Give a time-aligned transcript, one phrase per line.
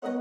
[0.00, 0.12] 皆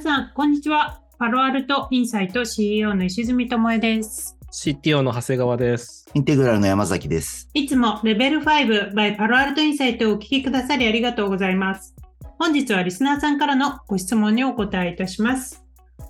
[0.00, 1.00] さん、こんにちは。
[1.16, 4.36] パロアルトインサイト CEO の石積智恵です。
[4.52, 6.10] CTO の長谷川です。
[6.14, 7.48] インテグラルの山崎です。
[7.54, 11.94] いつもレベル5 by パロアルトインサイトをお聞きくださりありがとうございます。
[12.40, 15.64] 本日はリスナーさんからのご質問にお答えいたします。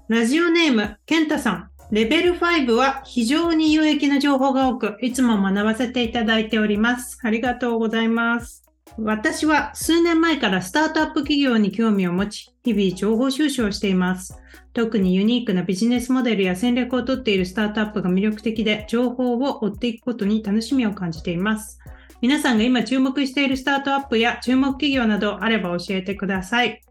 [0.09, 1.71] ラジオネーム、ケンタさん。
[1.93, 7.19] レベル5は非常に有益な情報が多く、いつも学ばせていただいております。
[7.23, 8.65] ありがとうございます。
[8.99, 14.37] 私は数年前からスタートアップ企業に興味を持ち、日々情報収集をしています。
[14.73, 21.79] 特にユニークなビジネスモデルや戦略をとっているスタートアップが魅力的で、情報を追っていくことに楽しみを感じています。
[22.21, 26.83] 皆さんが今注目しているスタートアップや注目企業などあれば教えてください。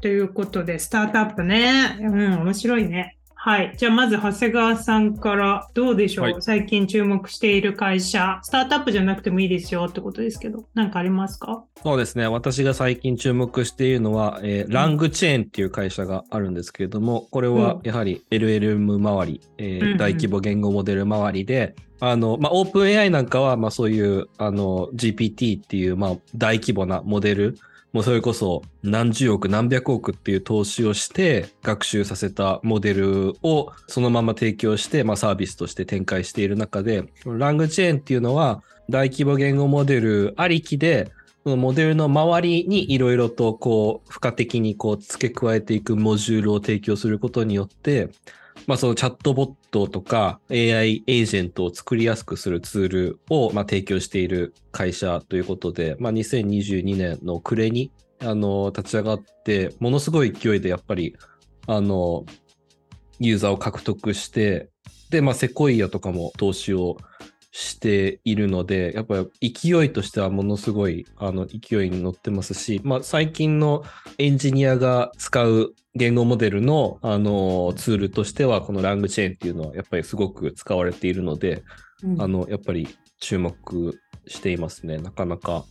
[0.00, 1.96] ということで、スタートアップね。
[2.00, 3.16] うん、面白いね。
[3.44, 3.74] はい。
[3.76, 6.36] じゃあ、まず、長谷川さんから、どうでしょう、はい。
[6.38, 11.64] 最近注目している会社、スタートアップじゃなくてもいいですよってことですけど、なんかありますか？
[11.82, 12.28] そうですね。
[12.28, 19.98] 私が最近注目しているのは、えーラングチェーンっていう会社があるんですけれども、これはやはり LLM 周り、えーうんうん。
[19.98, 27.58] 大規模言語モデル周りで、あの、まあ、オープン AI なんかは、まあ、そういう、あの、GPT っていう、まあ、大規模なモデル、
[27.92, 41.12] もうそれこそ何十億何百億っていう投資をして学習させたモデルをそのまま提供して、まあ、サービスとして展開している中でラングチェーンっていうのは大規模言語モデルありきで
[41.44, 48.10] そのモデルの周りにいろいろとこう付加的にこう付け加えていくモジュールを提供することによって
[48.66, 61.16] まあ、そのチャットボットとか AI エージェントを作りやすくするツールをまあ提供している会社ということで、まあ、2022年の暮れにあの立ち上がってものすごい勢いでやっぱり
[61.66, 62.24] あの
[63.18, 64.68] ユーザーを獲得して
[65.10, 66.98] で、まあ、セコイアとかも投資を
[67.54, 73.84] しているので、やっぱり勢いとしてはものすごいあの勢いに乗ってますし、まあ、最近の
[74.16, 81.62] エンジニアが使う言語モデルのあのツールとしては、このラングチェーンっていうのはやっぱりすごく使われているので、
[82.18, 82.88] あのやっぱり
[83.20, 84.96] 注目していますね。
[84.96, 85.64] なかなか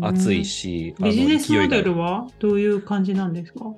[0.00, 3.74] 熱いし、ビジネスモデルはどういう感じなんですか？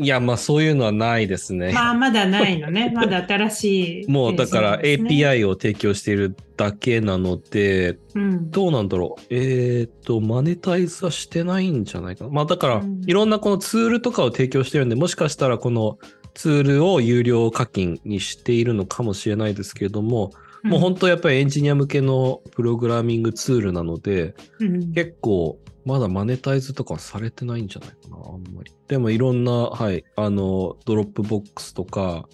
[0.00, 1.72] いや、まあそういうのはないですね。
[1.72, 2.90] まあ、まだないのね。
[2.96, 4.10] まだ新しい。
[4.10, 8.50] もうだから API を提供しているだけなので、うん。
[8.50, 9.22] どうなんだろう。
[9.28, 12.30] えーっと、マネタイズはしてないんじゃないかな。
[12.30, 15.98] まあだからうん、いろんなこのツールとかを提供してるんで、もしかしたらこの
[16.32, 20.32] ツールを有料課金にしているのかもしれないですけれども、
[20.62, 28.72] もう本当やっぱりエンジニア向けのプログラミングツールなので、うん結構まだマネタイズとかされてないんじゃないかな、あんまり。
[28.88, 32.28] でもいろんな、はい、あの、 Dropbox とか、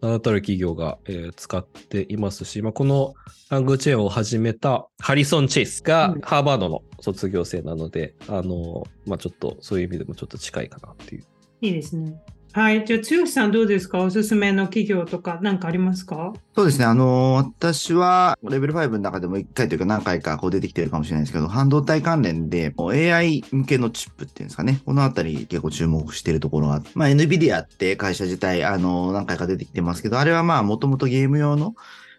[0.00, 3.14] 名だたる企業が、えー使っていますし、まあ、この
[3.50, 11.24] LangChain を始めたハリソン・チェイスがうんハーバードの卒業生なので、あの、まあ、ちょっとそういう意味でもちょっと近いかなっていう。
[11.60, 12.20] いいですね。
[12.58, 12.84] はい。
[12.84, 14.00] じゃあ、剛さんどうですか？
[14.00, 16.32] おすすめの企業とか何かありますか？
[16.56, 16.86] そうですね。
[16.86, 24.80] あの私は、レベル5の中でも1回というか何回かこう出てきてるかもしれないですけど、半導体関連で、AI 向けのチップっていうんですかね。
[24.84, 31.76] このあたり結構注目してるところがあって、まあ NVIDIA って会社自体、あの何回か出てきてますけど、あれはまあもともとゲーム用の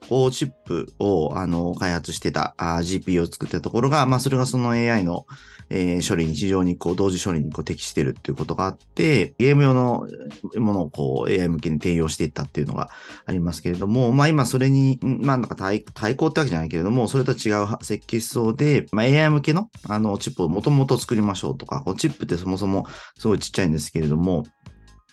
[0.08, 5.26] こうチップを、あの開発してたあ GPU を作ったところが、まあそれがその AI の
[5.70, 10.08] えー処理に非常にこう同時処理にこう適してるっていうことがあって、ゲーム用の
[10.56, 12.90] ものをこう AI 向けに転用していったっていうのが
[13.26, 24.46] ありますけれども、まあ今それに、まあなんか対対抗ってわけじゃないけれども、それとは違う設計思想で、まあ AI 向けのあのチップをもともと作りましょうとか、こうチップってそもそもすごいちっちゃいんですけれども、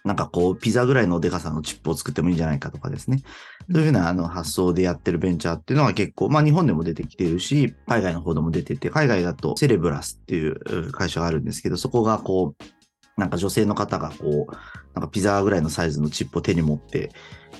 [0.06, 3.22] なんかこう、ピザぐらいのデカさのチップを作ってもいいんじゃないかとかですね。
[3.68, 12.64] そういうふうなあの発想でやってるベンチャーっていうのは結構、まあ日本でも出てきているし、海外の方でも出てて、海外だとセレブラスっていう会社があるんですけど、そこがこう、
[13.20, 14.52] なんか女性の方がこう、
[14.94, 17.10] なんかピザぐらいのサイズのチップを手に持って、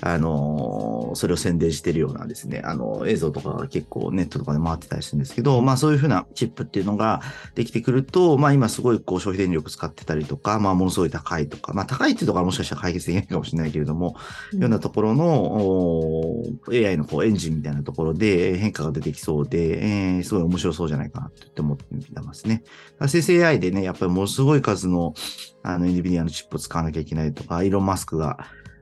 [0.01, 7.21] あのーそれを宣伝してるようなですね、あの、映像とかが結構ネットとかで回ってたりするんですけど、まあそういうふうなチップっていうのが
[7.55, 14.15] できてくると、まあ今すごいこう消費電力使ってたりとか、まあものすごい高いとか、まあ高いっていうところはもしかしたら解決できないかもしれないけれども、
[14.53, 21.85] ようなところの AI のこうエンジンみたいなところでえー変化が出てきそうで、えーすごい面白そうじゃないかなって思って
[22.21, 22.63] ますね。
[23.07, 25.13] 生成 AI でね、やっぱりものすごい数の
[25.63, 28.37] あの NVIDIA のチップを使わなきゃいけないとか、イーロン・マスクが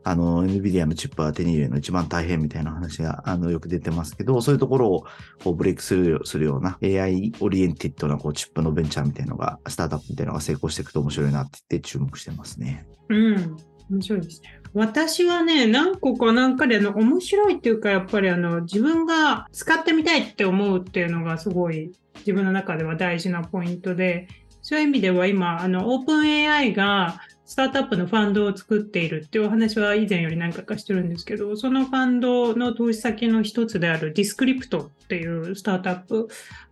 [0.07, 5.05] あの NVIDIA のチップは手に入れるの一番大変みたいな話があのよく出てますけど、そういうところを
[5.43, 12.85] こうブレイクするするような AI オリエンティッドなこうチップのベンチャーみたいなのが、スタートアップみたいなのが成功していくと面白いなって言って注目してますね。
[13.09, 13.57] うん。
[13.89, 14.59] 面白いですね。
[14.75, 24.27] 私はね、何個かなんかであの面白いっていうか、やっぱりあの自分が使ってみたいって思うっていうのがすごい自分の中では大事なポイントで、
[24.61, 36.27] そういう意味では今、あのオープン AI がスタートアップのファンドを作っているっていうお話は以前より何回かしてるんですけど、そのファンドの投資先の一つである Descript っていうスタートアップ。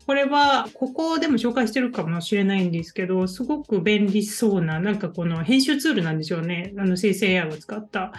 [0.07, 6.73] これは、ここでも紹介してるかもしれないんですけど、すごく便利そうな、なんかこの編集ツールなんでしょうね。
[6.77, 8.11] あの生成 AI を使った。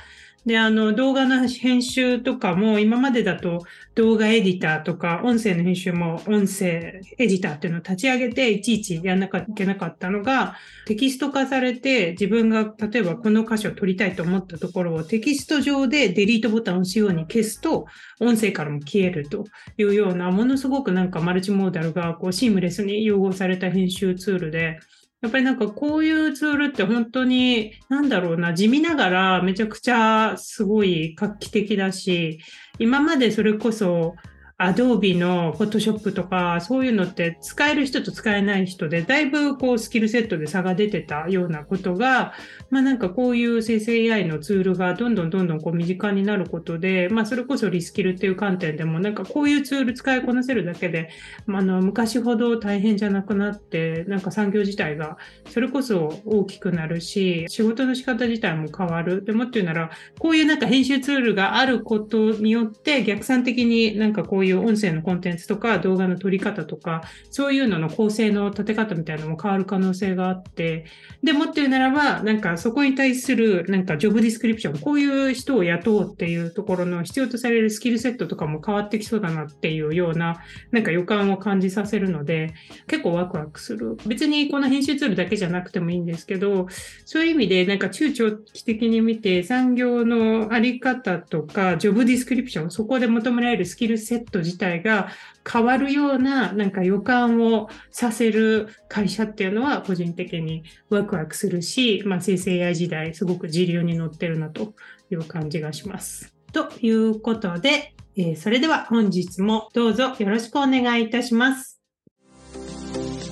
[0.47, 3.65] で、あの、動画の編集とかも、今までだと
[3.95, 17.87] 動画エディターとか、音声の編集も音声エディターっていうのを立ち上げて、いちいちやんなきゃいけなかったのが、テキスト化されて、自分が例えばこの箇所を取りたいと思ったところをテキスト上でデリートボタンを押すように消すと、
[18.21, 19.47] 音声からも消えると
[19.79, 24.79] いうような、ものすごくなんかマルチモーダルがこうシームレスに融合された編集ツールで、
[25.25, 32.41] やっぱりなんかこういうツールって本当に、なんだろうな、地味ながらめちゃくちゃすごい画期的だし、
[32.79, 34.17] 今までそれこそ
[34.59, 42.35] Adobe の Photoshop とか、そういうのって使える人と使えない人で、だいぶこうスキルセットで差が出てたようなことが、
[42.71, 51.11] まあなんかこういう生成 AI のツールがどんどんどんどんこう身近になることで、まあそれこそリスキルっていう観点でも、なんかこういうツール使いこなせるだけで、
[51.47, 55.19] まあ、の昔ほど大変じゃなくなって、なんか産業自体が
[55.51, 59.25] それこそ大きくなるし、仕事の仕方自体も変わる。
[59.25, 59.91] でもっていうなら、
[60.21, 70.87] こういうなんか編集ツールがあることによって逆算的になんかこういう音声のコンテンツとか動画の撮り方とか、そういうのの構成の立て方みたいなのも変わる可能性があって、
[71.23, 82.55] でもっていうならば、なんかそこに対するなんかジョブディスクリプション、こういう人を雇うっていうところの必要とされるスキルセットとかも変わってきそうだなっていうような、なんか予感を感じさせるので、
[82.87, 83.97] 結構ワクワクする。
[84.07, 86.69] 別にこの編集ツールだけじゃなくてもいいんですけど、
[87.05, 95.09] そういう意味でなんか中長期的に見て産業のあり方とか、ジョブディスクリプション、そこで求められるスキルセット自体が
[95.51, 104.75] 変わるようななんか予感をさせる会社っていうのは個人的にワクワクするし、まあ、生成 AI 時代すごく時流に乗ってるなと
[105.11, 106.35] いう感じがします。
[106.53, 111.81] ということで、えー、それでは本日もどうぞよろしくお願いいたします。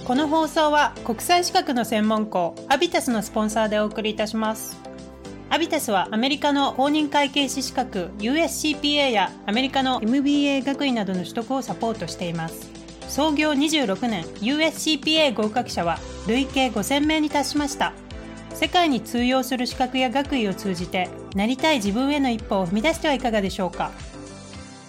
[0.04, 4.91] この放送は国際資格の専門校アビタスのスポンサーでお送りいたします。
[5.52, 12.70] アビタスはアメリカの公認会計士資格 USCPA やアメリカの MBA 学位などの取得をサポートしています。
[13.06, 17.92] 創業26年 USCPA 合格者は累計5000名に達しました。
[18.54, 23.90] 世界に通用する資格や学位を通じてなりたい自分への一歩を踏み出してはいかがでしょうか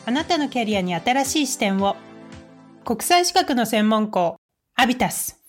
[0.06, 1.98] あなたのキャリアに新しい視点を
[2.86, 4.38] 国際資格の専門校
[4.76, 5.42] アビタス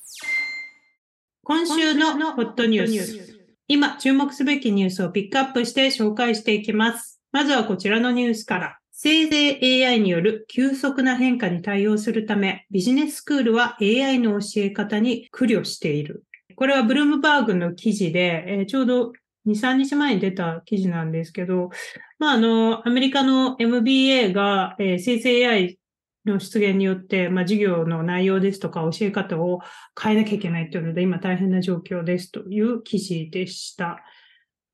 [1.44, 3.33] 今週のホットニュース
[3.66, 7.22] 今注目すべきニュースをピックアップして紹介していきます。
[7.32, 8.78] まずはこちらのニュースから。
[8.92, 16.24] 生成 AI による急速な変化に対応するため、ビジネススクールは AI の教え方に苦慮している。
[16.56, 19.12] これはブルームバーグの記事で、えー、ちょうど
[19.46, 21.70] 2、3日前に出た記事なんですけど、
[22.18, 25.78] まあ、あの、アメリカの MBA が、えー、生成 AI
[26.26, 29.60] の出現によって、まあ、授業の内容ですとか教え方を
[30.00, 34.00] 変えなきゃいけないというので、今大変な状況ですという記事でした。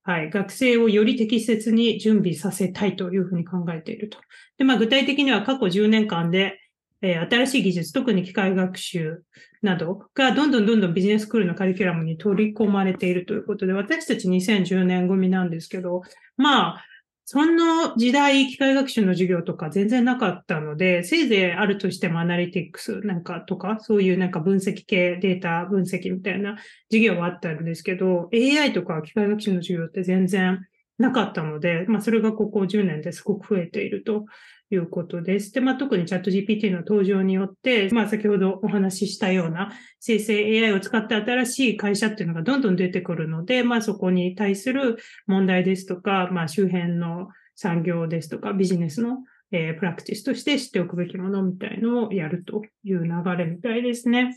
[0.03, 0.31] はい。
[0.31, 4.19] 学生をより適切に準備させたいというふうに考えていると。
[4.59, 6.59] で、まあ、具体的には過去10年間で、
[7.03, 9.23] えー、新しい技術、特に機械学習
[9.63, 16.03] などがどんどんどんどんビジネススクールのカリキュラムに取り込まれているということで、私たち2010年組なんですけど、
[16.37, 16.85] まあ、
[17.33, 26.57] そんな時代、機械学習の授業とか全然なかったので、せいぜいあるとしてもアナリティクスなんかとか、そういうなんか分析系、データ分析みたいな
[26.91, 30.67] 授業はあったんですけど、AI とか機械学習の授業って全然
[30.99, 34.25] なかったので、まあそれがここ10年ですごく増えていると
[34.71, 35.53] いうことです。
[35.53, 40.35] で、まあ、特にチャット GPT の登場によって、まあ、先ほどお話ししたような生成
[40.65, 49.19] AI を使った新しい会社っていうのがどんどん出てくるので、まあ、そこに対する問題ですとか、まあ、周辺の産業ですとか、ビジネスの、
[49.53, 54.37] えー、プラクティスとして知っておくべきものみたいのをやるという流れみたいですね。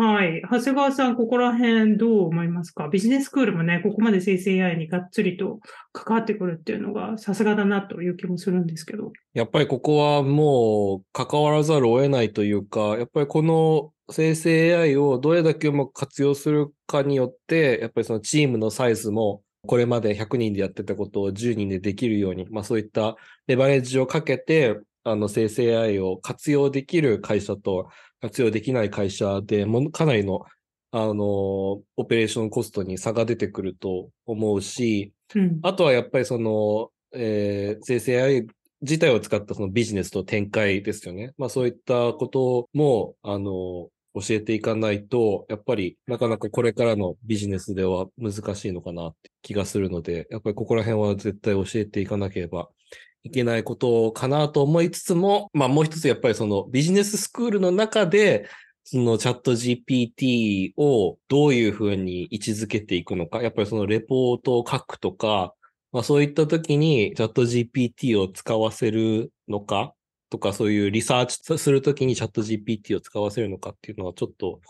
[0.00, 0.42] はい。
[0.42, 2.88] 長谷川さん、ここら辺どう思いますか？
[2.88, 5.58] ビジネススクールもね、ここまで生成 AI にがっつりと
[5.92, 9.10] 関わってくるっていうのがさすがだなという気もするんですけど。
[9.34, 23.16] やっぱりここはもう関わらざるを得ないというか、やっぱりこの生成 AI をどれだけうまく活用するかによって、やっぱりそのチームのサイズもこれまで100人でやってたことを10人でできるように、まあそういった
[23.48, 24.78] レバレッジをかけて、
[25.10, 27.88] あの生成 AI を活用できる会社と
[28.20, 30.44] 活用できない会社でもかなりの
[30.90, 35.60] あの、オペレーションコストに差が出てくると思うし、うん。
[35.62, 38.46] あとはやっぱりその、えー生成 AI
[38.80, 41.32] 自体を使ったそのビジネスと展開ですよね。
[41.36, 52.68] まあそういったことも、あの、教えていかないと、やっぱりなかなかこれからのビジネスでは難しいのかなって気がするので、やっぱりここら辺は絶対教えていかなければ
[53.24, 58.48] いけないことかなと思いつつも、まあもう一つやっぱりそのビジネススクールの中で、
[58.84, 65.54] そのチャット GPT をどういうふうに位置づけていくのか、やっぱりそのレポートを書くとか、
[65.92, 69.92] まあそういった時にチャット GPT を使わせるのか
[70.30, 74.60] とか、そういうリサーチするときにチャット GPT を使わせるのかっていうのはちょっと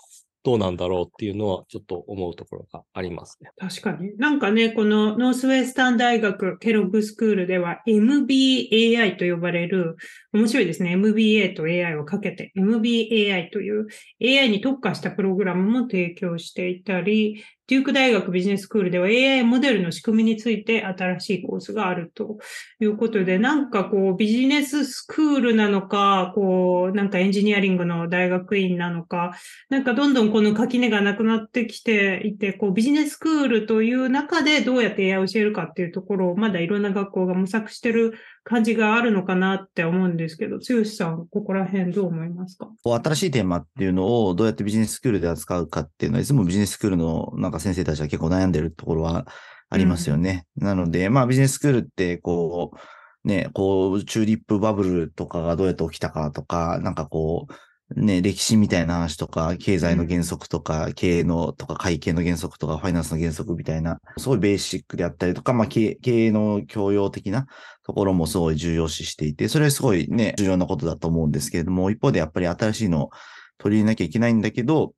[0.45, 3.51] どうなんだろうっていうのはちょっと思うところがありますね。
[3.59, 4.17] 確かに。
[4.17, 9.97] なんかね、このノースウェスタン大学ケロッグスクールでは MBAI と呼ばれる、
[10.33, 10.93] 面白いですね。
[10.93, 13.87] MBA と AI をかけて MBAI という
[14.23, 22.39] AI に特化したプログラムも提供していたり、デューク大学ビジネススクールでは AI モデルの仕組みについて新しいコースがあると
[22.81, 29.35] いうことで、なんかこうビジネススクールなのか、こうなんかエンジニアリングの大学院なのか、
[29.69, 38.15] なんかどんどんこの垣根がなくなってきていて、こうビジネススクールという中でどうやって AI を教えるかっていうところをまだいろんな学校が模索してる
[38.49, 42.67] 感じがあるのかなって思うんですけど、剛さん、ここら辺どう思いますか？
[42.83, 49.27] こう新しいテーマっていうのをどうやってビジネススクールで扱うかっていうのは、いつもビジネススクールのなんか先生たちは結構悩んでるところは
[49.69, 50.47] ありますよね。
[50.57, 57.53] なので、まあビジネススクールってこう、ね、こう、チューリップバブルとかがどうやって起きたかとか、なんかこう、
[57.97, 67.47] ね、歴史みたいな話とか、経済の原則とか、経営のとか、会計の原則とか、ファイナンスの原則みたいな、すごいベーシックであったりとか、まあ経営経営の教養的な
[67.85, 73.11] ところもすごい重要視していて、それはすごいね、重要なことだと思うんですけれども、一方でやっぱり新しいのを
[73.59, 74.95] 取り入れなきゃいけないんだけど、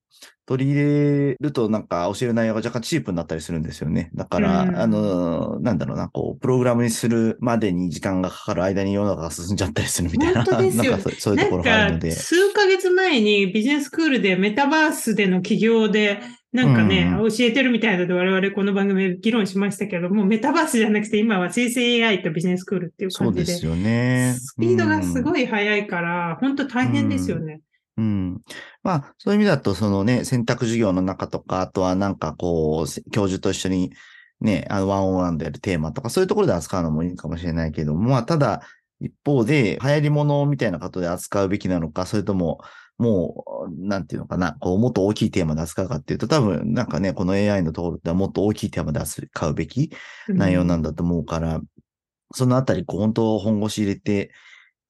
[0.47, 4.11] 取り入れるとなんか教える内容が若干チープになったりするんですよね。
[4.14, 12.11] だから、うんあの、なんだろうな、こう、プログラムにするまでに時間がかかる間に世の中が進んじゃったりするみたいな、 なんかそういうところがあるので。
[12.11, 16.21] 数ヶ月前にビジネススクールでメタバースでの起業で、
[16.52, 23.45] なんかね、う教えてるみたいなので我々この番組で議論しましたけども、メタバースじゃなくて今は生成 AI とビジネススクールっていう感じで。
[23.47, 24.35] そうですよね。
[24.37, 25.23] スピードがすい。
[25.23, 27.61] ごい速いから、本当大変ですよね。
[28.00, 28.42] うん。
[28.83, 33.92] まあ、そういう意味だと、そのね、選択授業の中とか、あとはなんかこう、教授と一緒に
[34.40, 38.62] ね、あの、ワンオンワンでやるテーマとか、そういうところで扱うのもいいかもしれないけども、まあ、ただ、
[39.00, 42.61] 一方で、流行り物みたいなことで扱うべきなのか、それとも、
[42.97, 49.90] もう、なんていうのかな、こう、もっと大きいテーマで扱うかっていうと、多分、なんかね、この AI のところではもっと大きいテーマで扱うべき
[50.28, 51.61] 内容なんだと思うから、
[52.33, 54.30] そのあたり、こう、本当本腰入れて、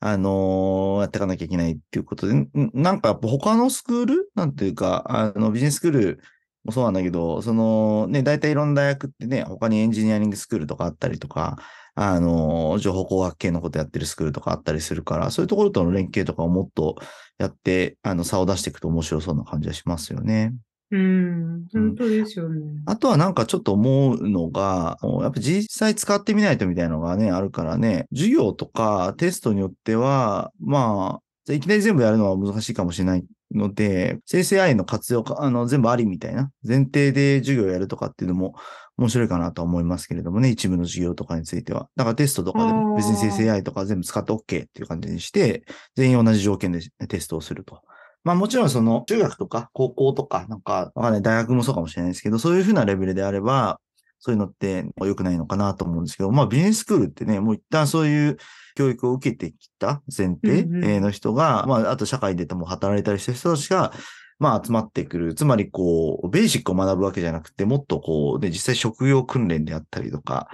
[0.00, 2.34] あのーやっていかなきゃいけないっていうことで、
[2.74, 6.20] なんかやっぱ他のスクールなんていうか、あの、ビジネススクール
[6.64, 11.58] もそうなんだけど、そのね、大体いろんな大学ってね、他にエンジニアリングスクールとかあったりとか、
[11.94, 16.96] あのー情報工学系のことやってるスクールとかあったりするから、そういうところとの連携とかをもっと
[17.38, 20.54] やって、あの、差を出していくと面白そうな感じはしますよね。
[20.92, 22.60] うん、本当ですよね。
[22.86, 38.54] あとはなんかちょっと思うのが、やっぱ実際使ってみないとみたいなのがね、あるからね、授業とかテストによっては、まあ、いきなり全部やるのは難しいかもしれないので、生成 AI の活用か、あの、全部ありみたいな、前提で授業をやるとかっていうのも
[38.96, 41.88] 面白いかなとは思いますけれどもね、一部の授業とかについては。
[41.96, 45.64] だからテストとかでも別に生成 AI とか全部使って OK っていう感じにして、
[45.96, 47.80] 全員同じ条件でテストをすると。
[48.24, 53.80] まあもちろんその中学とか高校とかなんかわかんない大学もそうかもしれないですけど、そういうふうなレベルであれば、
[54.18, 58.36] そういうのって良くないのかなと思うんですけど、まあビジネススクールってね、もう一旦そういう
[58.76, 63.92] 教育を受けてきた前提うんうんえーの人が、まああと社会でも働いたりしてる人たちが、
[64.38, 65.34] まあ集まってくる。
[65.34, 70.48] つまりこう、ベーシックを学ぶわけじゃなくて、もっとこう、で、実際職業訓練であったりとか、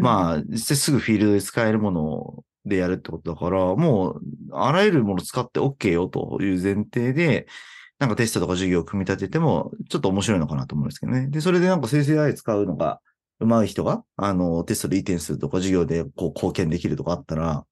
[0.00, 4.20] まあ、実際すぐフィールドで使えるものでやるってことだから、もう、
[4.52, 7.46] あらゆるもの使って OK よという前提で、
[7.98, 11.28] なんかテストとか授業を組み立てても、ちょっと面白いのかなと思うんですけどね。
[11.28, 13.00] で、それでなんか生成 AI 使うのが
[13.40, 17.64] 上手い人が、あの、テストでいい点数とか授業でこう貢献できるとかあったら、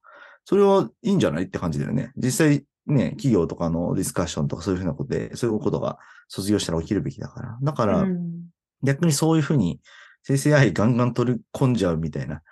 [0.44, 2.12] それはいいんじゃないって感じだよね。
[2.16, 7.58] 実際ね、企業とかのディスカッションとかそういうふうなことで、そういうことが卒業したら起きるべきだから。
[7.62, 8.50] だから、うん
[8.82, 9.80] 逆にそういうふうに
[10.22, 12.42] 生成 AI ガンガン取り込んじゃうみたいな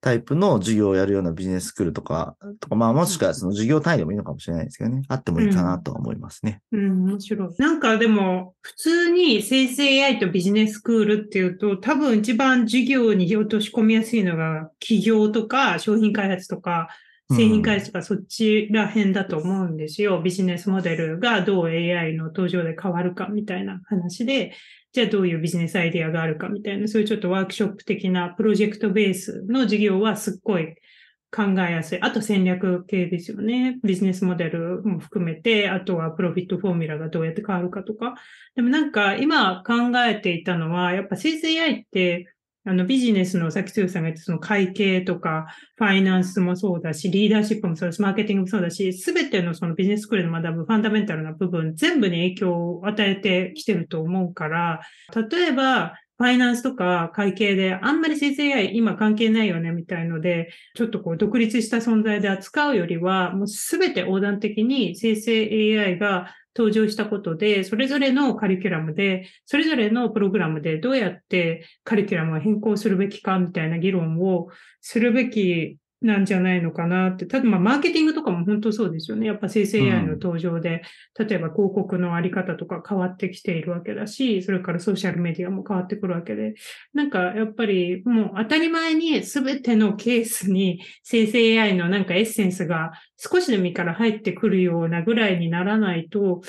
[0.00, 5.02] タイプの授業をやるようなビジネススクールとか、とかまあもしくはその授業単位でもいいのかもしれないですけどね。
[5.08, 6.60] あってもいいかなとは思いますね。
[6.72, 7.48] うん、面白い。
[7.58, 16.88] なんかでも、普通に生成 AI とビジネススクールっていうと、多分一番授業に落とし込みやすいのが、企業とか商品開発とか、
[17.30, 20.20] 製品開発とかそっちら辺だと思うんですよ。
[20.22, 24.52] ビジネスモデルがどう AI の登場で変わるかみたいな話で、
[24.92, 30.74] じゃあどういうビジネスアイデアがあるかみたいな、そういうちょっとワークショップ的なプロジェクトベースの事業はすっごい
[31.30, 32.00] 考えやすい。
[32.00, 33.78] あと戦略系ですよね。
[33.84, 38.14] ビジネスモデルも含めて、あとはプロフィットフォーミュラがどうやって変わるかとか。
[38.56, 39.74] でもなんか今考
[40.06, 42.34] えていたのは、やっぱ生成 AI って
[42.68, 45.46] あのビジネスのさっき剛さんが言ったその会計とか、
[45.76, 54.80] ファイナンスもそうだし、リーダーシップもそうだし、マーケティングもそうだし、すべてのそのビジネススクールで学ぶファンダメンタルな部分、全部に影響を与えてきてると思うから、
[55.30, 74.48] 例えば、ファイナンスとか会計であんまり生成 AI 今関係ないよねみたいので、ちょっとこう独立した存在で扱うよりは、もうすべて横断的に生成 AI が登場したことで、それぞれのカリキュラムで、それぞれのプログラムでどうやってカリキュラムを変更するべきかみたいな議論を
[74.80, 77.26] するべきなんじゃないのかなって。
[77.26, 79.26] ただ、まあ、マーケティングとかも本当そうですよね。
[79.26, 80.82] やっぱ生成 AI の登場で、
[81.18, 86.54] うん、例えば広告のあり方とか変わってきているわけだし、それからソーシャルメディアも変わってくるわけで、
[86.94, 96.42] なんかやっぱりもう当たり前に全てのケースに生成 AI のなんかエッセンスが少しでもいいから入ってくるようなぐらいにならないと、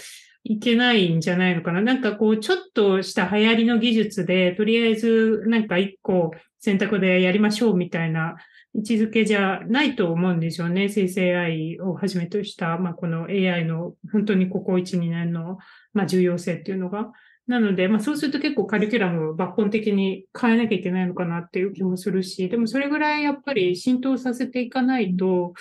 [0.46, 1.82] いけないんじゃないのかな。
[1.82, 8.36] なんかこう、ちょっとした流行りの技術で、とりあえずなんか一個選択でやりましょうみたいな
[8.75, 10.89] 位置づけじゃないと思うんですよね。
[10.89, 15.57] 生成 AI をはじめとした、まあ、この AI の本当にここ1、2年の、
[15.93, 17.11] まあ、重要性っていうのが。
[17.47, 25.53] なので、まあ、そうすると結構カリキュラムを抜本的に変えなきゃいけないのかなっていう気もするし、でもそれぐらいやっぱり浸透させていかないと、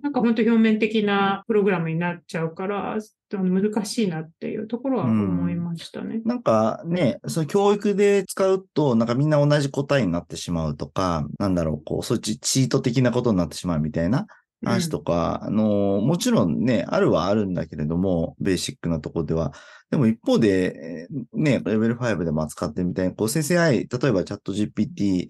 [0.00, 2.98] なんか本当表面的なプログラムになっちゃうから、
[3.30, 6.16] 難しいなっていうところは思いましたね。
[6.16, 14.26] うん、なんかね、その教育で使うと、なんかみんな同じ答えになってしまうとか、なんだろう、こう、そっちチート的なことになってしまうみたいな
[14.64, 19.52] 話とか、うん、あの、もちろんね、あるはあるんだけれども、ベーシックなところでは。
[19.90, 25.28] でも一方で、ね、レベル5でも扱ってみたいに、こう、生成 AI、例えばチャット GPT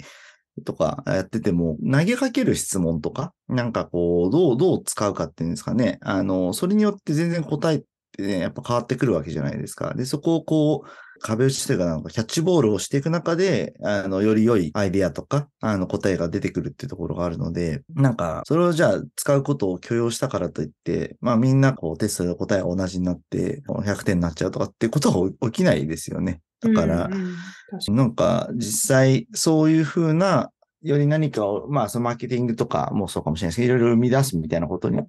[0.64, 5.98] とかやってても、投げかける質問とか、なんかこう、どう、どう使うかっていうんですかね。
[6.02, 7.82] あの、それによって全然答えっ
[8.12, 9.94] てね、やっぱ変わってくるわけじゃないですか。
[9.94, 10.88] で、そこをこう、
[11.22, 26.40] 壁打ちというかなんかキャッチボールをしていく中で、あの、より良いアイデアとか、あの、答えが出てくるっていうところがあるので、なんか、それをじゃあ使うことを許容したからといって、まあみんなこうテストで答えが同じになって、100点になっちゃうとかっていうことは 起きないですよね。
[26.60, 27.34] だから、うん
[27.88, 30.50] うん、なんか実際そういうふうな
[30.82, 35.06] より何かを、まあ、そのマーケティングとかもそうかもしれないですけど、いろいろ生み出すみたいなことに、の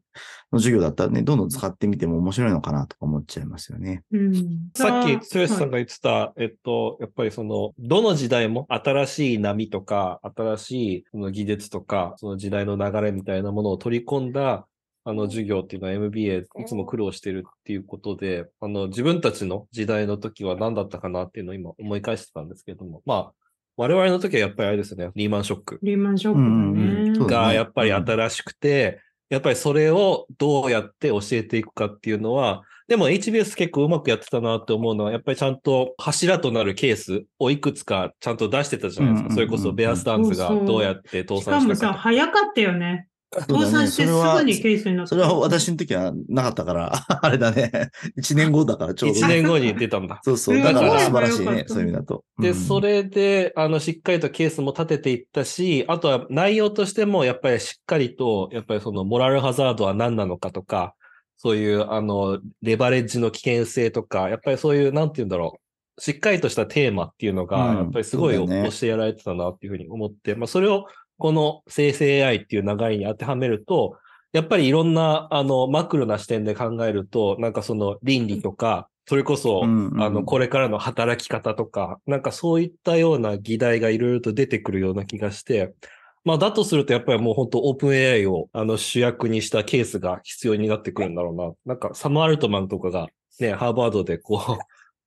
[0.53, 4.03] 授業だったらね、どんどん使ってみても面白いのかなとか思っちゃいますよね。
[4.11, 14.67] うん、さっき、剛さんが言ってた、はい、えっと、やっぱりその、どの時代も新しい波とか、新しいその技術とか、その時代の流れみたいなものを取り込んだ、
[15.05, 23.42] あの授業っていうのは MBA いつも苦労してるっていうことで、あの自分たちの時代の時は何だったかなっていうのを今思い返してたんですけども、まあ
[23.75, 25.79] 我々の時はやっぱりあれですね、リーマンショック。
[25.81, 39.33] リーマンショック、ねうんうん、がやっぱり新しくて、やっぱりそれをどうやって教えていくかっていうのは、でも HBS 結構うまくやってたなって思うのは、やっぱりちゃんと柱となるケースをいくつかちゃんと出してたじゃないですか。
[39.33, 41.59] それこそベアスタンズがどうやって倒産したか。
[41.75, 43.07] しかもさ、早かったよね。
[43.41, 45.09] 倒産してすぐにケースになった。
[45.09, 46.91] それは私の時はなかったから、
[47.21, 47.89] あれだね。
[48.17, 49.19] 1年後だからちょうど。
[49.19, 50.19] 1年後に出たんだ。
[50.25, 50.57] そうそう。
[50.57, 51.65] だから素晴らしいね。
[51.67, 52.23] そういう意味だと。
[52.39, 60.95] で、それで、あの、しっかりとケースも立てていったし、あとは内容としても、やっぱりしっかりと、やっぱりそのモラルハザードは何なのかとか、
[61.37, 66.01] そういう、あの、レバレッジの危険性とか、やっぱりそういう、なんて言うんだろう。
[66.01, 68.47] しっかりとしたテーマっていうのが、やっぱりすごい教
[68.87, 70.87] えられてたなっていうふうに思って、まあそれを
[71.23, 73.95] この生成 AI っていう流れに当てはめると、
[74.33, 85.73] やっぱりいろんな、あの、マクロな視点で考えると、なんかその倫理とか、それこそ、うんうん、あの、これからの働き方とか、なんかそういったような議題がいろいろと出てくるような気がして、
[86.25, 91.53] まあ、だとすると、やっぱりもう本当オープン AI をあの主役にしたケースが必要になってくるんだろうな。
[91.65, 93.07] なんか、サム・アルトマンとかが
[93.39, 94.57] ね、ハーバードでこう、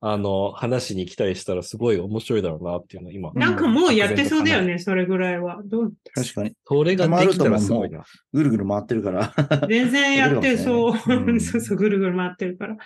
[0.09, 3.33] あの、話に来たりしたらすごい面白いだろうなっていうの今。
[3.35, 5.61] なんかもうやってそうだよね、それぐらいは。
[5.65, 5.93] どう？
[6.15, 6.53] 確かに。
[6.65, 8.05] それができたらすごいな。
[8.33, 9.33] ぐるぐる回ってるから。
[9.69, 10.97] 全然やってそう。
[11.41, 12.77] そうそう、ぐるぐる回ってるから。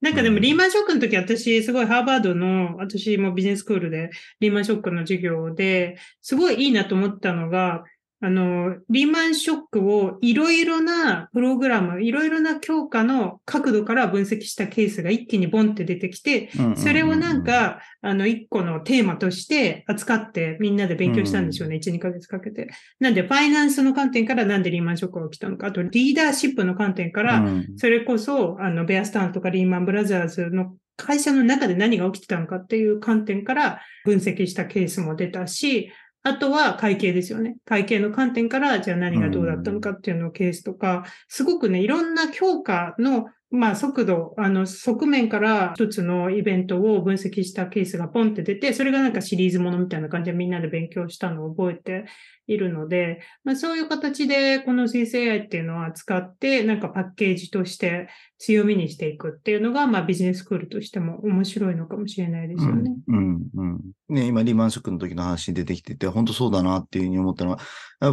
[0.00, 7.82] なんかでもリーマンショックの時私、すごいハーバードの、私もビジネススクールでリーマンショックの授業で、すごいいいなと思ったのが、
[8.20, 21.76] あの、リーマンショックをいろいろなプログラム、いろいろな強化の角度から分析したケースが一気にボンって出てきて、それをなんか、あの、一個のテーマとして扱ってみんなで勉強したんでしょうね。
[21.76, 22.68] 1、2ヶ月かけて。
[22.98, 27.44] なんで、ファイナンスの観点からなんでリーマンショックが起きたのか、あとリーダーシップの観点から、
[27.76, 35.92] それこそ、あの、ベアスタンとかリーマンブラザーズの会社の中で何が起きてたのかっていう観点から分析したケースも出たし、
[36.28, 37.56] あとは会計ですよね。
[37.64, 52.04] 会計の観点から、じゃあ何がどうだったのかっていうのをケースとか、すごくね、いろんな強化のまあ、速度、あの、側面から一つのイベントを分析したケースがポンって出て、それがなんかシリーズものみたいな感じでみんなで勉強したのを覚えて
[52.46, 62.96] いるので、まあ、そういう形でこの生成 AI っていうのは使って、なんかパッケージとして強みにしていくっていうのが、まあ、ビジネススクールとしても面白いのかもしれないですよね。
[63.06, 63.80] うん、うん、
[64.10, 67.58] ね、今、リーマンショックの時の話に出てきてて、本当そうだなっていうふうに思ったのは、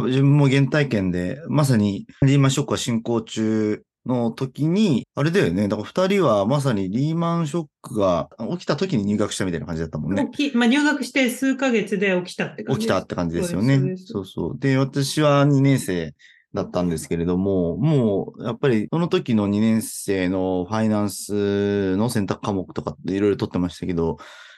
[0.06, 5.68] 自分も原体験で、まさにリーマンショックは進行中の時に、あれだよね。
[5.68, 10.30] だから二人はまさにリーマンショックが起きた時に入学したみたいな感じだったもんね。
[10.54, 13.96] まあ入学して数ヶ月で起きたって感じ起きたって感じですよね。
[13.96, 16.14] そうそうで私は2年生
[16.54, 24.16] だったんですけれども、もう、やっぱり、その時の2年生のファイナンスの選択科目とかっていろいろ取ってましたけど、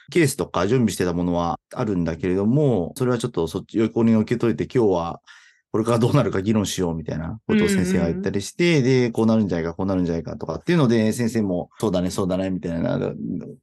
[0.09, 5.21] ケースとか準備してたものはあるんだけれども、それはちょっとそっち横に受け取れて今日は
[5.71, 12.99] これからどうなるか議論しようみたいなことを先生が言ったりして、うんうん、で、こうなるんじゃないか、こうなるんじゃないかとかっていうので、先生も、そうだね、そうだね、みたいな、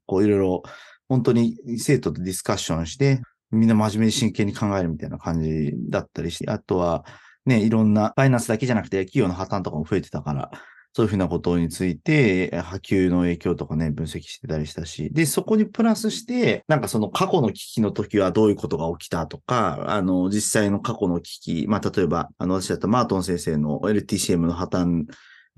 [0.06, 0.62] こういろいろ、
[1.08, 7.04] 本当に生徒とディスカッションして、みんな真面目に真剣に考えるみたいな感じだったりして、あとは、
[7.44, 10.50] ね、いろんな、ファイナンスだけじゃなくて、企業の破綻とかも増えてたから、
[10.96, 25.04] そういうふうなことについて、波及の影響とかね、分析してたりしたし、で、そこにプラスして、なんかその過去の危機の時はどういうことが起きたとか、あの、実際の過去の危機、まあ、例えば、あの、私だったマートン先生の LTCM の破綻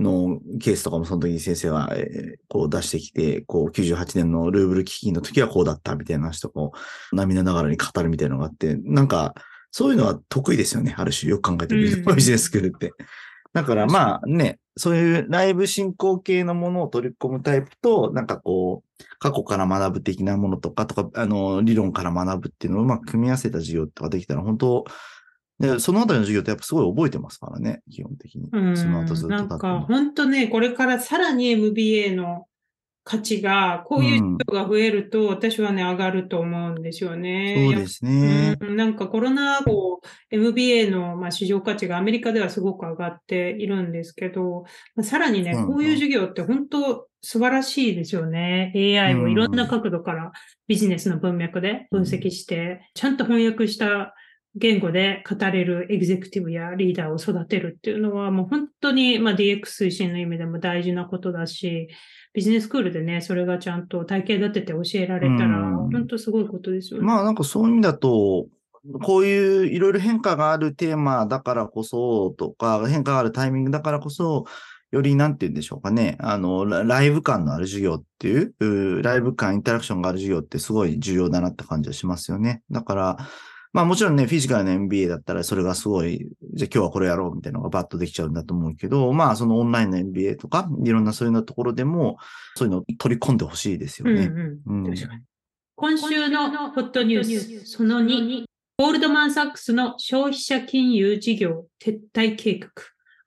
[0.01, 6.73] のケースとかもその時に先生は、えー、こう出してきて、こう98年のルーブル危機の時はこうだったみたいな話とかを
[7.13, 9.35] 涙ながらに語るみたいなのがあって、なんか、
[9.71, 10.97] そういうのは得意ですよね。
[10.99, 12.91] ある種、よく考えてみると、 ビジネススクールって。
[13.53, 24.85] だからまあね、そういうライブ進行形のものを取り込むタイプと、なんかこう、過去から学ぶ的なものとか、とか、あの、理論から学ぶっていうのをうまく組み合わせた授業とかできたら、本当
[25.59, 28.49] で、そのあたりの授業ってやっぱすごい覚えてますからね、基本的に。
[28.77, 29.35] その後ずっと。
[29.35, 32.47] なんか、本当ね、これからさらに MBA の
[33.09, 37.71] 価値が、こういう人が増えると、私はね、上がると思うんですよね。
[37.71, 38.55] そうですね。
[38.61, 48.75] うん、なんかコロナ後、MBA の、まあ、市場価値がアメリカではすごく上がっているんですけど、まあ、さらにね、こういう授業って本当素晴らしいですよね。
[48.77, 50.31] AI をいろんな角度から
[50.67, 54.15] ビジネスの文脈で分析して、ちゃんと翻訳した
[54.55, 61.89] 言語で語れるエグゼクティブやリーダーを育てるっていうのはもう本当に、まあ、DX 推進の意味でも大事なことだし、
[62.33, 65.59] ビジネススクールでね、それがちゃんと体系立てて教えられたら、
[65.91, 67.07] 本当すごいことですよね。
[67.07, 68.47] まあなんかそういう意味だと、
[69.03, 74.45] こういういろいろ変化があるテーマだからこそとか、変化があるタイミングだからこそ、
[74.91, 76.17] よりなんて言うんでしょうかね。
[76.21, 82.63] あの、ライブ感のある授業っていう、ライブ感、インタラクションがある授業ってすごい重要だなって感じはしますよね。
[82.71, 83.17] だから、
[83.79, 92.17] まあもちろんね、フィジカルの MBA だったらそれがすごい、じゃあ今日はこれやろうみたいなのがバッとできちゃうんだと思うけど、まあそのオンラインの MBA とか、いろんなそういうのところでも、
[92.57, 94.33] そういうのを取り込んでほしいですよね。
[94.67, 94.95] うんうん、
[95.77, 98.47] 今週のホットニュース、その2、
[98.79, 102.69] ゴールドマンサックスの消費者金融事業撤退計画。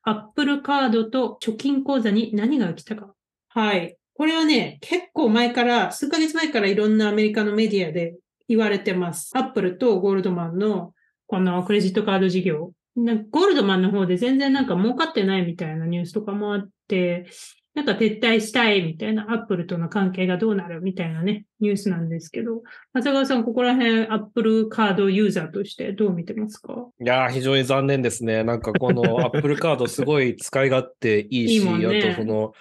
[0.04, 3.14] アップルカードと貯金口座に何が起きたか。
[3.48, 3.96] はい。
[4.16, 8.16] これはね、結構前から、数ヶ月前からいろんなアメリカのメディアで
[8.52, 9.32] 言われてます。
[9.34, 10.94] アップルとゴールドマンの
[11.26, 12.72] このクレジットカード事業。
[12.96, 17.26] ゴールドマンの方で全然なんか儲かってないみたいなニュースとかもあって、
[17.74, 26.88] なんか撤退したいみたいな、アップルとの関係がどうなるみたいなね、ニュースなんですけど、長谷川さん、ここら辺、 Apple Card ユーザーとしてどう見てますか？
[27.02, 28.44] いやー、非常に残念ですね。
[28.44, 32.52] なんかこの Apple Card すごい使い勝手いいし、 いいね、あとその、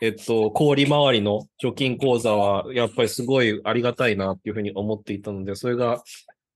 [0.00, 6.02] えっと、高利回りの貯金口座は、やっぱりすごいありがたいなっていうふうに思っていたので、それが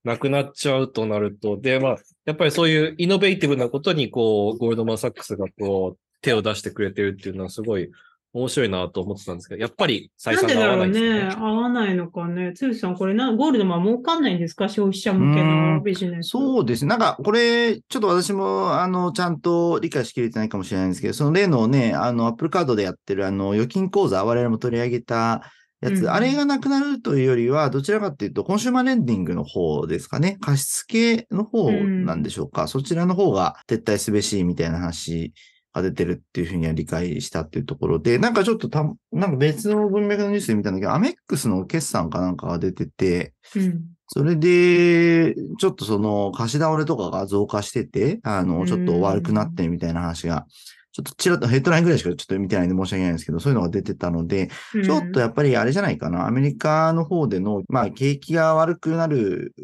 [0.04, 7.90] なくなっちゃうとなると、で、まあ、やっぱりそういうイノベーティブなことに、こう、ゴールドマンサックスがこう、手を出してくれてるっていうのはすごい
[8.32, 11.08] 面白いなと思ってたんですけど、やっぱり採算が合わないですね。
[11.08, 11.58] なんでだろうね。
[11.58, 12.52] 合わないのかね。
[12.54, 14.68] つゆさん、これな、ゴールドマン儲かんないんですか？
[14.68, 16.28] 消費者向けのビジネス。
[16.28, 16.90] そうですね。
[16.90, 25.42] なんか、これ、ちょっと私も、あの、ちゃんと理解しきれてないかもしれないんですけど、その例のね、あの、アップルカードでやってる、あの、預金口座、我々も取り上げた、
[25.82, 30.36] やつ、うんあれがなくなるというよりは、どちらかというと、コンシューマーレンディングの方ですかね。
[30.40, 32.68] 貸付の方なんでしょうか。
[32.68, 35.32] そちらの方が撤退すべしみたいな話
[35.72, 43.82] が出てるっていうふうには理解したっていうところで、なんかちょっとた、なんか別の文脈のニュースで見たんだけど、アメックスの決算かなんかが出てて、うん。
[44.08, 50.46] それで、ちょっとその貸し倒れとかが増加してて、あの、ちょっと悪くなってみたいな話が、
[50.92, 54.50] ちょっとちらっとヘッドラインぐらいしかちょっと見てないんで申し訳ないんですけど、そういうのが出てたので、
[54.84, 56.26] ちょっとやっぱりあれじゃないかな。
[56.26, 59.54] アメリカの方での、まあ、景気が悪くなる、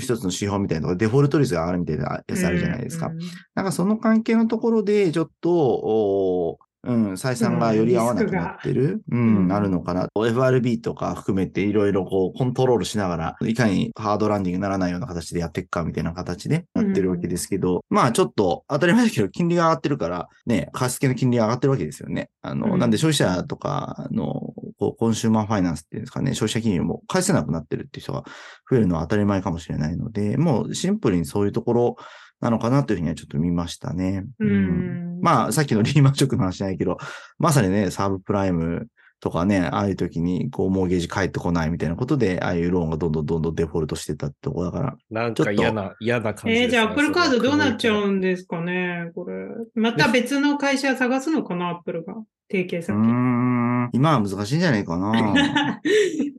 [0.00, 3.06] 一つの指標みたいなところ、デフォルト率が上がるみたいなやつあるじゃないですか。
[3.06, 3.18] うん
[3.54, 9.52] なんかその関係のところで、ちょっと、うん、採算がより合わなくなってる、うん、うん。
[9.52, 10.08] あるのかな。
[10.14, 22.30] FRB とか含めていろいろこうコントロールしながら、いかにハードランディングにならないような形でやっていくかみたいな形でやってるわけですけど、まあちょっと当たり前だけど金利が上がってるから、ね、貸付の金利が上がってるわけですよね。
[22.42, 22.78] あの、うん。
[22.78, 28.24] なんで消費者とかの、こう、コンシューマーファイナンスっていうんですかね、消費者金融も返せなくなってるっていう人が
[28.70, 31.96] 増えるのは当たり前かもしれないので、もうシンプルにそういうところ
[32.44, 34.24] なのかなというふうにはちょっと見ましたね。
[34.38, 35.20] うん。
[35.22, 36.98] まあ、さっきのリーマンショックの話じゃないけど、
[37.38, 38.86] まさにね、サーブプライム
[39.24, 44.96] とかね、ああいう時に、こう、モーゲージ返ってこないみたいなことで、ああいうローンがどんどんどんどんデフォルトしてたってとこだから。
[45.10, 46.64] なんか嫌な、嫌な感じです、ね。
[46.64, 49.46] えーじゃあ、アップルカードどうなっちゃううんですかね、これ。
[49.76, 52.16] また別の会社探すのかな、アップルが。
[52.50, 52.96] 提携うー先。
[52.98, 55.80] ん、今は難しいんじゃないかな。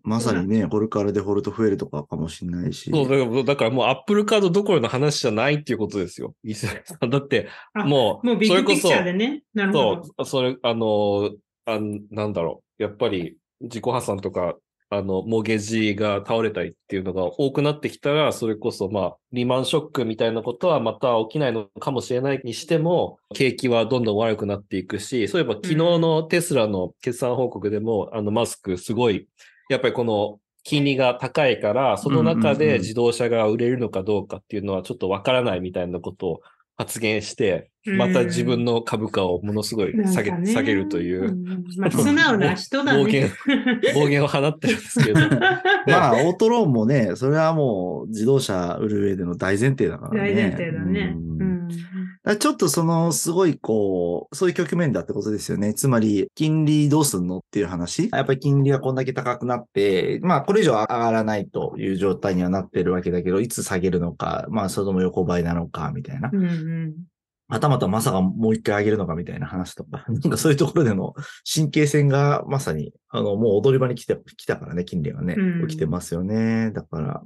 [0.04, 2.92] まさにね、これからデフォルト増えるとかかもしれないし。
[2.92, 6.36] そうだから、だからもうアップルカードどころの話じゃないっていうことですよ。
[6.44, 9.42] 伊勢さんだって、あもう、もうビッグピクチャーでそね。
[9.56, 10.26] なれこるほど。
[10.26, 11.32] そ、それ、あの、
[11.66, 11.80] あ
[12.12, 12.65] なんだろう。
[12.78, 14.56] やっぱり自己破産とか、
[14.90, 29.28] あの、モーゲージが倒れたりっていうのが多くなってきたら、それこそ、まあ、リーマンショックみたいなことはまた起きないのかもしれないにしても、景気はどんどん悪くなっていくし、そういえば昨日のテスラの決算報告でも、あの、マスクすごい、
[29.70, 36.42] やっぱりこの、金利が高いから、その中うんうんうんで自動車が売れるのかどうかっていうのはちょっとわからないみたいなことを
[36.78, 43.04] 発言して、また自分の株価をものすごい下げ,、ね下げるというう、んまあ、 素直な人だね。
[43.04, 43.32] 暴言
[43.94, 45.20] 暴言を放ってるんですけど。
[45.88, 50.32] まあ、オートローンもね、それはもう自動車売る上での大前提だからね。
[50.32, 51.16] 大前提だね。
[51.40, 51.55] うん
[52.40, 55.76] ちょっとその、すごいこう、そういう局面だってことですよね。
[55.76, 58.10] つまり、金利どうすんのっていう話。
[58.12, 66.32] やっぱり金利がこんだけ高くなって、まあ、これ以上上がらないという状態にはなってるわけだけど、いつ下げるのか、まあ、それとも横ばいなのか、みたいな。
[66.34, 66.96] うんうん
[67.48, 71.14] はたまたまさかもう一回上げるのかみたいな話とか、 なんかそういうところでの
[71.52, 76.72] 神経戦がまさに、あの、もう踊り場に来て、来たからね、金利がねうん、起きてますよね。
[76.72, 77.24] だから、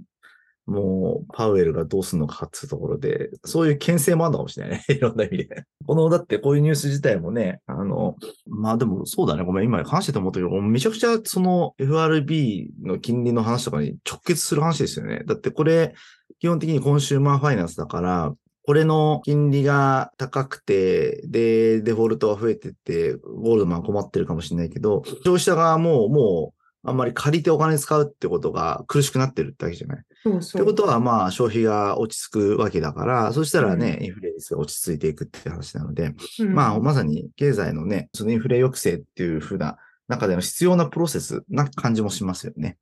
[0.70, 4.86] もう、パウエルがどうするのかっていうところで、そういう牽制もあるのかもしれないね。
[4.96, 5.64] いろんな意味で。
[5.86, 8.16] この、だってこういうニュース自体もね、あの、
[8.48, 9.44] まあでもそうだね。
[9.44, 15.24] ごめん、今話してて思ったけど、めちゃくちゃその FRB の金利の話とかに直結する話ですよね。
[15.26, 15.94] だってこれ、
[16.40, 18.34] 基本的にコンシューマーファイナンスだから、
[18.70, 26.59] これの金利が高くて、で、デフォルトが増えてって、ゴールドマン困ってるかもしれないけど、消費者側ももう、
[26.90, 30.04] あんまり借りてお金使うってことが苦しくなってるってわけじゃない。
[30.24, 30.62] そうそう。
[30.62, 42.78] ってことは、まあ、消費が落ち着くわけだから、そしたらね、うインフレ率が落ち着いていくっていう話なので、うんまあ、まさに経済のね、そのインフレ抑制っていう風な中での必要なプロセスな感じもしますよね。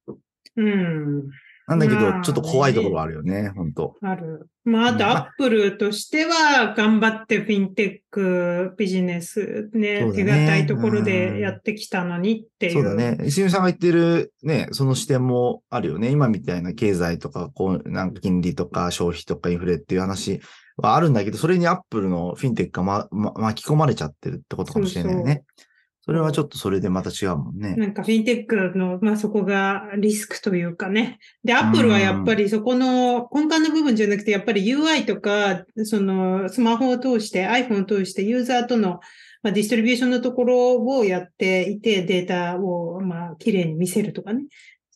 [0.56, 1.30] うん。
[1.68, 4.48] なんだけどまあ、ちょっと怖いところはあるよね、本当ある。
[4.64, 12.74] まあ、あと、うんアップルとしては、頑張ってフィンテックビジネスね、ね堅いところでやってきたのにっていう。
[12.74, 13.18] そうだね。
[13.26, 16.10] 石井さんが言ってるね、その視点もあるよね。
[16.10, 20.40] 今みたいな経済とか、こう、なんか金利とか消費とかインフレっていう話
[20.78, 25.44] はあるんだけど、それにアップルのフィンテックが、まま、巻き込まれちゃってるってことかもしれないよね。
[25.58, 25.67] そ
[26.12, 27.76] れはちょっとそれでまた違うもんね。
[27.76, 31.20] なんかフィンテックの、まあそこがリスクというかね。
[31.44, 39.00] で、アップルはやっぱりそこの根幹の部分じゃなくて、やっぱり UI とか、そのスマホを通して、iPhone を通してユーザーとの、
[39.44, 44.44] まあ、ディストリビューションのところをやっていて、データを、まあ、綺麗に見せるとかね。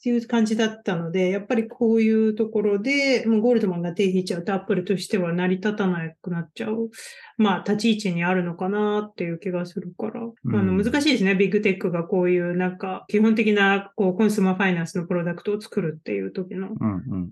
[0.02, 6.90] っていう感じだったので、やっぱりこういうところで、もうゴールドマンが定義しちゃうと、アップルとしては成り立たなくなっちゃう。
[7.38, 10.22] まあ、立ち位置にあるのかなっていう気がするから。
[10.22, 11.36] うんあの難しいですね。
[11.36, 16.70] ビッグテックがこういう、なんか、基本的な、こう、コンスーマーファイナンスのプロダクトを作るっていう時の。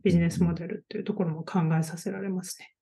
[0.03, 2.75] ビジネスモデルっていうところも考えさせられますね。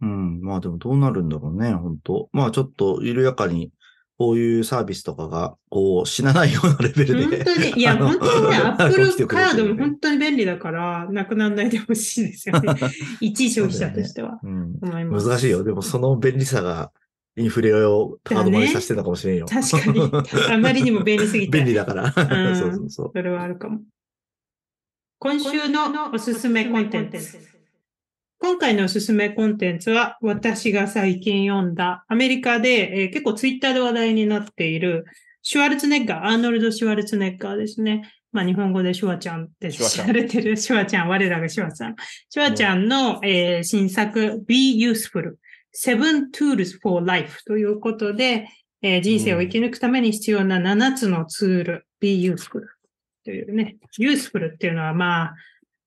[0.00, 0.42] うん。
[0.42, 3.72] まあでもどうなるんだろうね、本当まあちょっと緩やかに、
[4.16, 7.44] こういうサービスとかが、こう、死なないようなレベルで。
[7.44, 12.74] 本当に、 いや、本当にね、 アップルカードも本当に便利だから、なくならないでほしいですよね。
[13.20, 14.38] 一消費者としては。
[14.42, 15.64] うん思います難しいよ。
[15.64, 16.92] でもその便利さが
[17.36, 19.46] インフレを高止まりさせてたかもしれんよ。
[19.46, 20.10] 確かに。
[20.52, 21.58] あまりにも便利すぎて。
[21.58, 22.04] 便利だから。
[22.04, 23.10] うんそうそうそう。
[23.14, 23.80] それはあるかも。
[25.18, 27.53] 今週のおすすめコンテンツ。
[28.44, 35.06] 今回のおすすめコンテンツは、私が最近読んだ、アメリカで、えー結構ツイッターで話題になっている、
[35.40, 38.02] シュワルツェネッガー、アーノルド・シュワルツェネッガーですね。
[38.32, 41.96] まあ、日本語でシュワちゃんって知られてる、シュワちゃん、我らがシュワちゃん。
[42.28, 45.36] シュワちゃんの、えー新作、Be Useful
[45.74, 48.46] Seven Tools for Life ということで、
[48.82, 52.60] えー人生を生き抜くために必要な7つのツール、Be Useful
[53.24, 55.34] というね、Useful っていうのはまあ、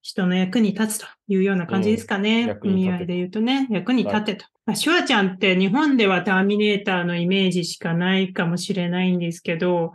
[0.07, 2.57] 人の役に立つというような感じですかね。
[2.63, 4.45] うん意味合いで言うとね、役に立てと。
[4.65, 9.91] まあ、シュワちゃんって日本ではターミネーターのイメージしかないかもしれないんですけど、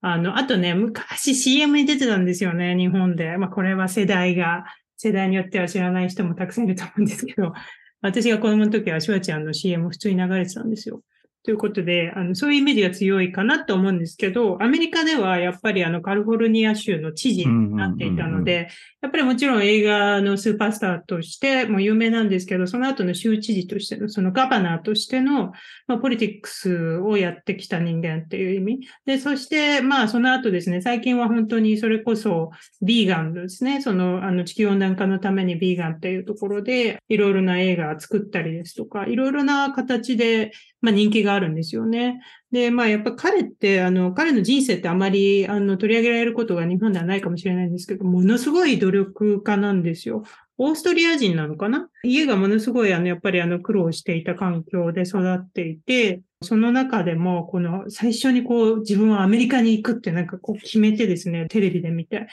[0.00, 3.36] あの、あとね、昔 CM に出てたんですよね、日本で。
[3.36, 4.64] まあ、これは世代が、
[4.96, 7.52] 世代によっては知らない人もたくさんいると思うんですけど、
[8.00, 11.02] 私が子供の時はシュワちゃんの CM 普通に流れてたんですよ。
[11.42, 18.68] ということで、あの、そういうイメージが強いかなと思うんですけど、アメリカではやっぱりあの、カリフォルニア州の知事になっていたので、
[19.00, 25.52] やっぱりもちろん映画のスーパースターとしても有名なんですけど、その後の州知事としての、そのガバナーとしての、
[25.86, 28.88] まあ、ポリティックスをやってきた人間っていう意味。
[29.06, 32.50] で、そして、まあ、その後ですね、最近は本当にそれこそ、
[32.82, 42.20] ビーガンですね、その、あの、地球温暖化のためにビーガンっていうところで、いろいろな映画を作ったりですとか、いろいろな形で、まあ、人気があるんですよね。
[42.50, 50.24] で、まあ、やっぱ彼って、あの、彼の人生ってあまり、あの、取り上げられることが日本ではないかもしれないんですけど、ものすごい努力家なんですよ。
[50.56, 51.88] オーストリア人なのかな？
[52.02, 62.26] 家がものすごい、あの、やっぱりあの、苦労していた環境で育っていて、その中でも、この、最初にこう、自分はアメリカに行くってなんかこう決めてですね、テレビで見て。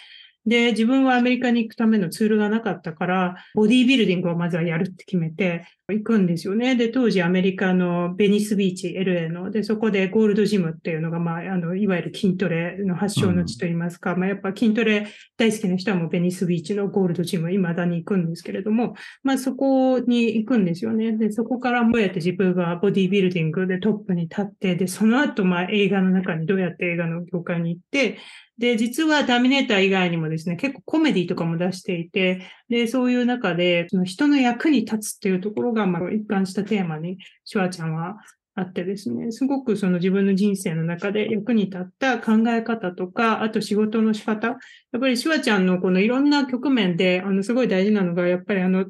[0.45, 6.75] で、自分はアメリカに行くためのツールがなかったから、ボディービルディングをまずはやるって決めて、行くんですよね。
[6.75, 21.13] で、当時アメリカのベニスビーチ、LA の、で、そこでゴールドジムっていうのが、まあ、あの、いわゆる筋トレの発祥の地といいますか、まあ、やっぱ筋トレ大好きな人はもうベニスビーチのゴールドジム、未だに行くんですけれども、まあ、そこに行くんですよね。
[21.13, 28.17] で、そこからどうやって自分がボディービルディングでトップに立って、で、その後、まあ、映画の中にどうやって映画の業界に行って、
[28.57, 38.17] で、実はターミネーター以外にもですね、結構コメディとかも出していて、で、そういう中で、その人の役に立つっていうところが、まあ、一貫したテーマに、シュワちゃんは
[38.59, 44.47] あってですね、すごくその自分の人生の中で役に立った考え方とか、あと仕事の仕方。
[44.47, 44.57] やっ
[44.99, 48.85] ぱりシュワちゃんのこのいろんな局面で、あの、すごい大事なのが、やっぱりあの、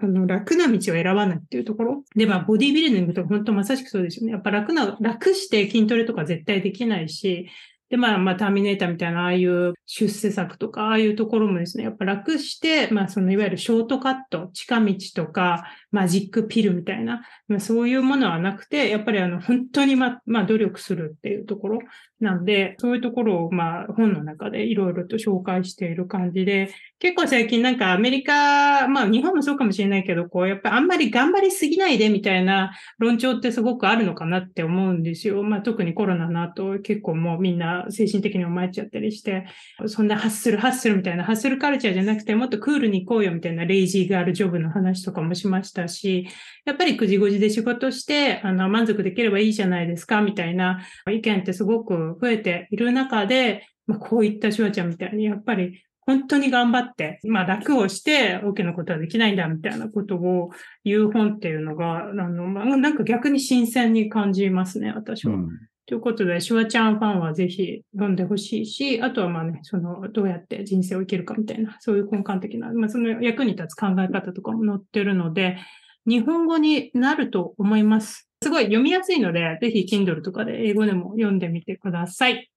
[0.00, 2.04] あの楽な道を選ばないっていうところ。
[2.16, 4.32] で、まあ、ボディービルディングとか本当まさしくそうですよね。
[4.32, 7.48] やっぱ楽な、楽して筋トレとか絶対できないし、
[7.90, 21.78] で、まあ、まあ、ターミネーターみたいな、ああいう出世作とか、ああいうところもですね、やっぱ楽して、まあ、その、いわゆるショートカット、近道とか、マジックピルみたいな、まあ、そういうものはなくて、やっぱりあの、本当にま、まあ、努力するっていうところ
[22.18, 35.42] なんで、そういうところを、まあ、本の中でいろいろと紹介している感じで、結構最近なんかアメリカ、まあ、日本もそうかもしれないけど、こう、やっぱりあんまり頑張りすぎないでみたいな論調ってすごくあるのかなって思うんですよ。
[35.42, 39.46] まあ、特にコロナの後、結構もうみんな精神的にも参っちゃったりして、
[39.86, 46.28] そんなハッスルハッスルみたいな、ハッスルカルチャーじゃなくて、もっとクールに行こうよみたいなレイジーガールジョブの話とかもしましたし、
[46.64, 60.50] やっぱり9時5時で仕事して、あの、満足できればいいじゃないですか、みたいな意見ってすごく増えている中で、まあ、こういったシュワちゃんみたいに、やっぱり本当に頑張って、まあ楽をして大きなことはできないんだみたいなことを
[60.84, 65.34] 言う本っていうのが、あの、まあ、なんか逆に新鮮に感じますね、私は。
[65.34, 65.48] うん
[65.92, 75.58] ということで、シュワちゃんファンはぜひ読んでほしいし、あとはまあね、その、どうやって人生を生きるかみたいな、そういう根幹的な、まあその役に立つ考え方とかも載ってるので、
[76.06, 78.26] 日本語になると思います。
[78.42, 82.50] すごい読みやすいので、ぜひ Kindle とかで英語でも読んでみてください。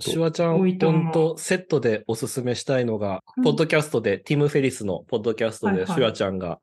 [0.00, 6.58] シュワちゃん、本当セットでおすすめしたいのが、うんポッドキャストで、ティム・フェリスのポッドキャストでシュワちゃんが、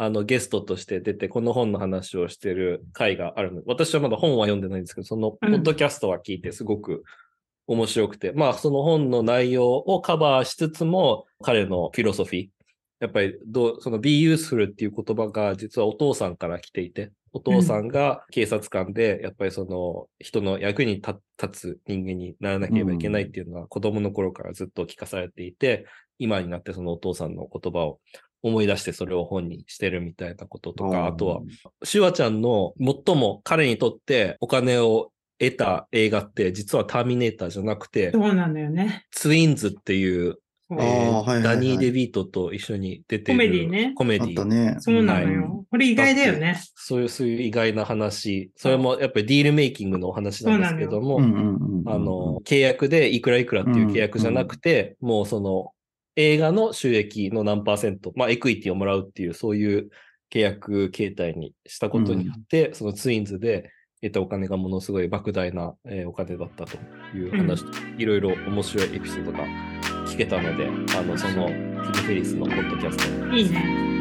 [0.00, 3.62] あの、ゲストとして出て、この本の話をしてる回があるの。
[3.62, 7.02] で、私はまだ本は読んでないんですけど、そのポッドキャストは聞いてすごく
[7.66, 12.38] 面白くて、まあ、その本の内容をカバーしつつも、彼のフィロソフィ。
[12.42, 12.48] ー、
[13.00, 25.86] やっぱりどう、その be useful っていう言葉が実はお父さんから来ていて、お父さんが警察官で、やっぱりその人の役に立立つ人間にならなければいけないっていうのは子供の頃からずっと聞かされていて、
[26.18, 28.00] 今になってそのお父さんの言葉を
[28.42, 31.40] 思い出してそれを本にしてるみたいなこととか、あとは、
[31.84, 39.06] シュワちゃんの最も彼にとってお金を得た映画って実はターミネーターじゃなくてそ、うなんだよね。
[39.10, 40.38] ツインズっていう
[40.70, 44.76] ダニー・デビートと一緒に出てるコメディねコメディね。
[44.80, 45.64] そうなのはよ。
[45.70, 46.60] これ意外だよね。
[46.74, 48.50] そういう、そういう意外な話。
[48.56, 55.72] それもやっぱりディールメイキングのお話なんですけども、あの、契約でいくらいくらっていう契約じゃなくて、もうその
[56.18, 59.88] 映画の収益の何パーセント、まあエクイティをもらうっていう、そういう
[60.32, 63.70] 契約形態にしたことによって、そのツインズで
[64.02, 66.76] 得たお金がものすごい莫大な、えーお金だったと
[67.16, 67.64] いう話、
[67.98, 69.44] いろいろ面白いエピソードが
[70.08, 73.36] 聞けたので、あの、そのティム・フェリスのポッドキャスト。
[73.36, 73.97] いいね。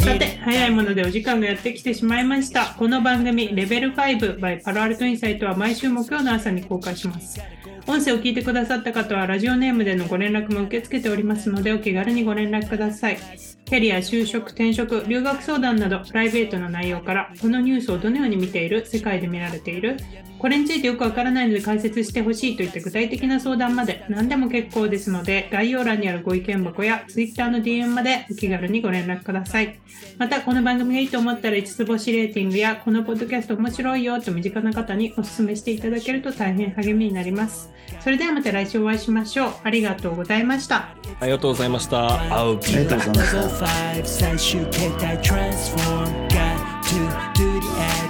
[0.00, 2.74] さて、早いものでお時間がやってきてしまいました。
[2.78, 7.38] この番組、レベル5 by パロアルトインサイトは毎週木曜の朝に公開します。
[7.86, 13.18] 音声を聞いてくださった方は、ラジオネームでのご連絡も受け付けておりますので、お気軽にご連絡ください。
[13.66, 19.98] キャリア、就職、転職、留学相談など、プライベートな内容から、このニュースをどのように見ている、世界で見られている、
[20.40, 29.78] これについてよくわからないので解説してほしいといった具体的な相談まで何でも結構ですので概要欄にあるご意見箱や Twitter の DM までお気軽にご連絡ください。
[30.16, 37.70] またこの番組がいいと思ったら5つ星レーティングやこのポッドキャスト面白いよと身近な方にお勧めしていただけると大変励みになります。
[38.00, 39.52] それではまた来週お会いしましょう。
[39.62, 40.94] ありがとうございました。
[41.20, 42.18] ありがとうございました。
[42.18, 46.39] ありがとうございました。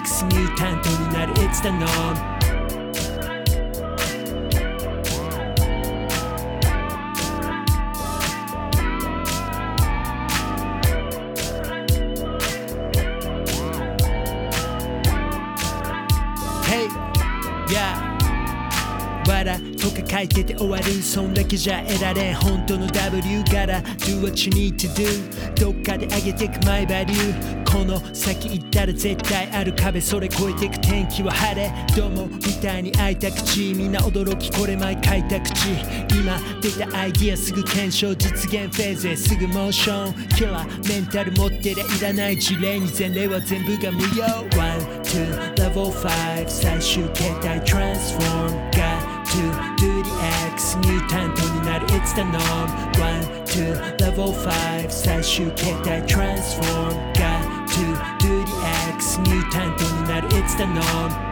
[0.00, 2.16] X ミュータントになる It's the norm
[16.64, 16.88] Hey,
[17.68, 18.00] yeah
[19.28, 31.72] わらとか書いてて終わるそんだけじゃ得られん本当の W から Do what you need to do どっかで上げてく My value この先行ったら絶対ある壁それ越えていく天気は晴れ。
[31.96, 35.54] どうもみたいに開いた口みんな驚きこれ前書いた口
[36.18, 39.16] 今出たアイディアすぐ検証実現フェーズへ。
[39.16, 40.28] すぐモーション。
[40.36, 44.24] キラーメンタル持ってりゃいらない事例に前例は全部が無用。
[44.58, 49.40] One, two, level 5最終形態 Transform Got to
[49.76, 50.10] do the
[50.52, 52.68] X ミュータントになる It's the norm
[52.98, 57.29] One, two, level 5最終形態 Transform Got
[59.00, 61.29] to do the X ミュータントになる It's the norm